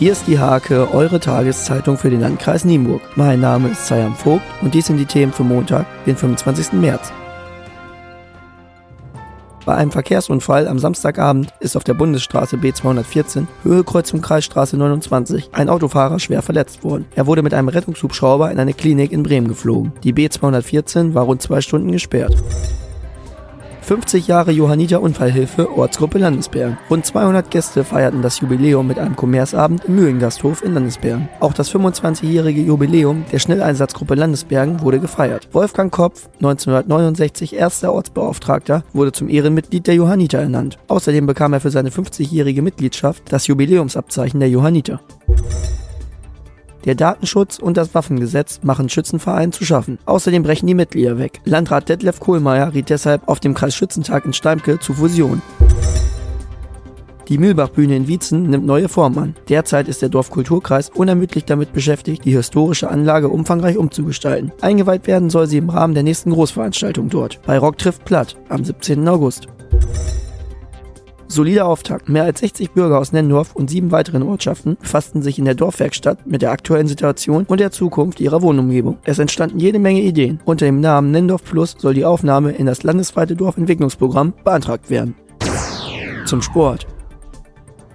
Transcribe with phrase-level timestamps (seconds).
[0.00, 3.02] Hier ist die Hake, eure Tageszeitung für den Landkreis Nienburg.
[3.16, 6.72] Mein Name ist Sayam Vogt und dies sind die Themen für Montag, den 25.
[6.72, 7.12] März.
[9.66, 15.68] Bei einem Verkehrsunfall am Samstagabend ist auf der Bundesstraße B214 Höhe Kreuzung Kreisstraße 29 ein
[15.68, 17.04] Autofahrer schwer verletzt worden.
[17.14, 19.92] Er wurde mit einem Rettungshubschrauber in eine Klinik in Bremen geflogen.
[20.02, 22.42] Die B214 war rund zwei Stunden gesperrt.
[23.90, 26.78] 50 Jahre Johanniter Unfallhilfe, Ortsgruppe Landesbergen.
[26.88, 31.28] Rund 200 Gäste feierten das Jubiläum mit einem Kommerzabend im Mühlengasthof in Landesbergen.
[31.40, 35.48] Auch das 25-jährige Jubiläum der Schnelleinsatzgruppe Landesbergen wurde gefeiert.
[35.50, 40.78] Wolfgang Kopf, 1969 erster Ortsbeauftragter, wurde zum Ehrenmitglied der Johanniter ernannt.
[40.86, 45.00] Außerdem bekam er für seine 50-jährige Mitgliedschaft das Jubiläumsabzeichen der Johanniter.
[46.84, 49.98] Der Datenschutz und das Waffengesetz machen Schützenvereinen zu schaffen.
[50.06, 51.40] Außerdem brechen die Mitglieder weg.
[51.44, 55.42] Landrat Detlef Kohlmeier riet deshalb auf dem Kreisschützentag in Steimke zu Fusion.
[57.28, 59.36] Die Mühlbachbühne in Wietzen nimmt neue Form an.
[59.48, 64.50] Derzeit ist der Dorfkulturkreis unermüdlich damit beschäftigt, die historische Anlage umfangreich umzugestalten.
[64.60, 67.40] Eingeweiht werden soll sie im Rahmen der nächsten Großveranstaltung dort.
[67.46, 69.06] Bei Rock trifft Platt am 17.
[69.06, 69.46] August.
[71.30, 72.08] Solider Auftakt.
[72.08, 76.26] Mehr als 60 Bürger aus Nendorf und sieben weiteren Ortschaften befassten sich in der Dorfwerkstatt
[76.26, 78.98] mit der aktuellen Situation und der Zukunft ihrer Wohnumgebung.
[79.04, 80.40] Es entstanden jede Menge Ideen.
[80.44, 85.14] Unter dem Namen Nendorf Plus soll die Aufnahme in das landesweite Dorfentwicklungsprogramm beantragt werden.
[86.26, 86.86] Zum Sport.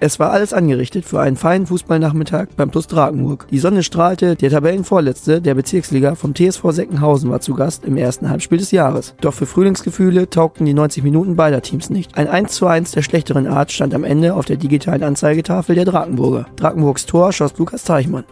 [0.00, 3.48] Es war alles angerichtet für einen feinen Fußballnachmittag beim Plus Drakenburg.
[3.50, 8.30] Die Sonne strahlte, der Tabellenvorletzte der Bezirksliga vom TSV Seckenhausen war zu Gast im ersten
[8.30, 9.14] Halbspiel des Jahres.
[9.20, 12.16] Doch für Frühlingsgefühle taugten die 90 Minuten beider Teams nicht.
[12.16, 15.84] Ein 1 zu 1 der schlechteren Art stand am Ende auf der digitalen Anzeigetafel der
[15.84, 16.46] Drakenburger.
[16.54, 18.24] Drakenburgs Tor schoss Lukas Teichmann.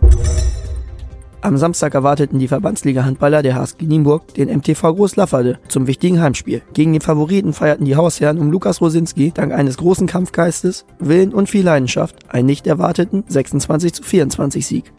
[1.47, 6.63] Am Samstag erwarteten die Verbandsliga-Handballer der HSG Nienburg den MTV Großlafferde zum wichtigen Heimspiel.
[6.73, 11.49] Gegen den Favoriten feierten die Hausherren um Lukas Rosinski dank eines großen Kampfgeistes, Willen und
[11.49, 14.93] viel Leidenschaft einen nicht erwarteten 26 zu 24 Sieg.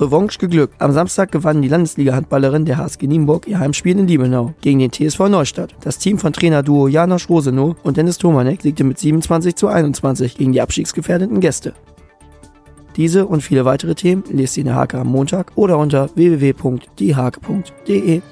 [0.00, 0.76] Revanche geglückt.
[0.78, 5.28] Am Samstag gewannen die Landesliga-Handballerin der HSG Nienburg ihr Heimspiel in Liebenau gegen den TSV
[5.28, 5.74] Neustadt.
[5.82, 10.52] Das Team von Trainerduo Janosch Rosenow und Dennis Tomanek siegte mit 27 zu 21 gegen
[10.52, 11.74] die abstiegsgefährdeten Gäste.
[12.96, 18.22] Diese und viele weitere Themen lest ihr in der Hake am Montag oder unter www.diehake.de.